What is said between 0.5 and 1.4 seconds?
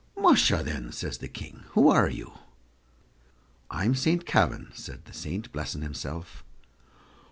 then," says the